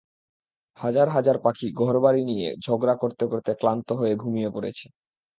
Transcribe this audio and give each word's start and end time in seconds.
হাজার 0.77 1.07
হাজার 1.09 1.37
পাখি 1.37 1.67
ঘরবাড়ি 1.81 2.21
নিয়ে 2.25 2.47
ঝগড়া 2.65 2.95
করতে 2.95 3.23
করতে 3.27 3.51
ক্লান্ত 3.53 3.89
হয়ে 3.93 4.13
ঘুমিয়ে 4.15 4.49
পড়েছে। 4.55 4.85